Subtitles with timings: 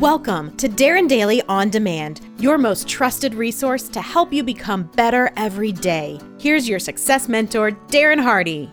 [0.00, 5.30] Welcome to Darren Daily On Demand, your most trusted resource to help you become better
[5.36, 6.18] every day.
[6.38, 8.70] Here's your success mentor, Darren Hardy.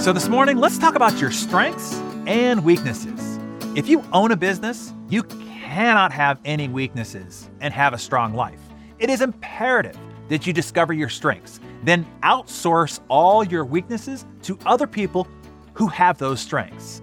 [0.00, 1.96] So, this morning, let's talk about your strengths
[2.26, 3.38] and weaknesses.
[3.76, 8.62] If you own a business, you cannot have any weaknesses and have a strong life.
[8.98, 9.98] It is imperative
[10.30, 15.28] that you discover your strengths, then outsource all your weaknesses to other people
[15.74, 17.02] who have those strengths.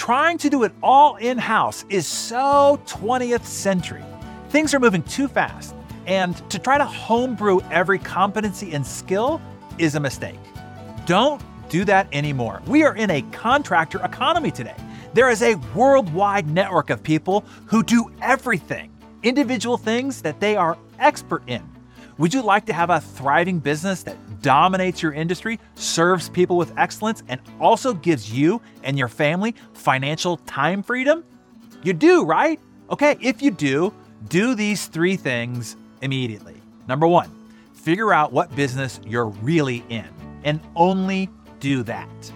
[0.00, 4.02] Trying to do it all in house is so 20th century.
[4.48, 5.74] Things are moving too fast,
[6.06, 9.42] and to try to homebrew every competency and skill
[9.76, 10.38] is a mistake.
[11.04, 12.62] Don't do that anymore.
[12.66, 14.74] We are in a contractor economy today.
[15.12, 18.90] There is a worldwide network of people who do everything,
[19.22, 21.62] individual things that they are expert in.
[22.16, 26.72] Would you like to have a thriving business that dominates your industry, serves people with
[26.76, 31.24] excellence, and also gives you and your family financial time freedom?
[31.82, 32.60] You do, right?
[32.90, 33.94] Okay, if you do,
[34.28, 36.60] do these three things immediately.
[36.88, 37.30] Number one,
[37.72, 40.08] figure out what business you're really in
[40.44, 41.28] and only
[41.60, 42.32] do that.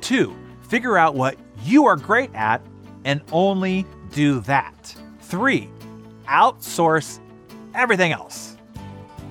[0.00, 0.36] Two,
[0.68, 2.60] figure out what you are great at
[3.04, 4.94] and only do that.
[5.20, 5.68] Three,
[6.26, 7.20] outsource
[7.74, 8.56] everything else.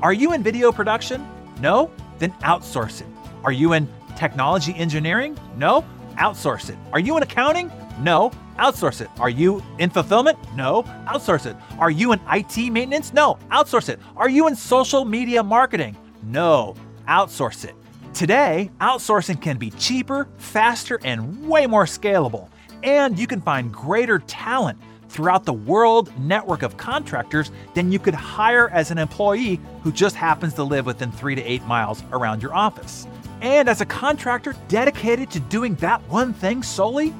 [0.01, 1.25] Are you in video production?
[1.59, 1.91] No?
[2.19, 3.07] Then outsource it.
[3.43, 5.37] Are you in technology engineering?
[5.57, 5.83] No?
[6.15, 6.77] Outsource it.
[6.91, 7.71] Are you in accounting?
[7.99, 8.31] No.
[8.57, 9.09] Outsource it.
[9.19, 10.37] Are you in fulfillment?
[10.55, 10.83] No.
[11.07, 11.55] Outsource it.
[11.79, 13.13] Are you in IT maintenance?
[13.13, 13.37] No.
[13.51, 13.99] Outsource it.
[14.15, 15.97] Are you in social media marketing?
[16.23, 16.75] No.
[17.07, 17.75] Outsource it.
[18.13, 22.47] Today, outsourcing can be cheaper, faster, and way more scalable.
[22.83, 24.79] And you can find greater talent
[25.13, 30.15] throughout the world network of contractors than you could hire as an employee who just
[30.15, 33.07] happens to live within three to eight miles around your office.
[33.41, 37.13] And as a contractor dedicated to doing that one thing solely,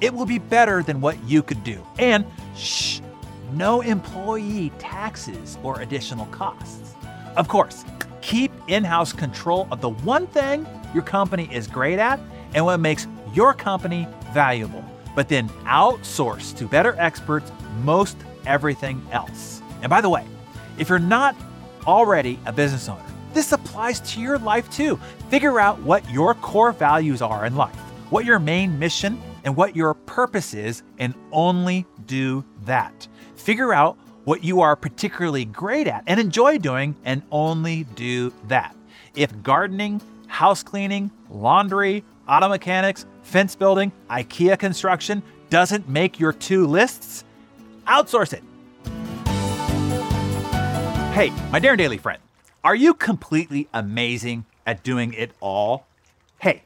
[0.00, 1.84] it will be better than what you could do.
[1.98, 2.24] And
[2.56, 3.00] shh,
[3.52, 6.94] no employee taxes or additional costs.
[7.36, 7.84] Of course,
[8.20, 12.20] keep in house control of the one thing your company is great at
[12.54, 14.84] and what makes your company valuable
[15.14, 17.50] but then outsource to better experts
[17.82, 18.16] most
[18.46, 19.62] everything else.
[19.82, 20.26] And by the way,
[20.78, 21.36] if you're not
[21.86, 24.98] already a business owner, this applies to your life too.
[25.28, 27.76] Figure out what your core values are in life,
[28.10, 33.06] what your main mission and what your purpose is, and only do that.
[33.36, 38.76] Figure out what you are particularly great at and enjoy doing, and only do that.
[39.14, 46.64] If gardening, house cleaning, laundry, auto mechanics, fence building, IKEA construction doesn't make your two
[46.66, 47.24] lists,
[47.88, 48.42] outsource it.
[51.12, 52.22] Hey, my Darren Daily friend,
[52.62, 55.86] are you completely amazing at doing it all?
[56.38, 56.62] Hey,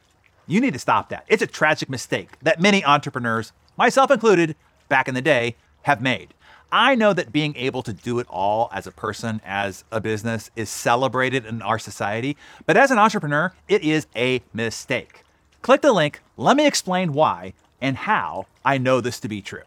[0.46, 1.24] you need to stop that.
[1.28, 4.54] It's a tragic mistake that many entrepreneurs, myself included,
[4.90, 6.34] back in the day, have made.
[6.70, 10.50] I know that being able to do it all as a person, as a business,
[10.56, 12.36] is celebrated in our society,
[12.66, 15.23] but as an entrepreneur, it is a mistake.
[15.64, 19.62] Click the link, let me explain why and how I know this to be true.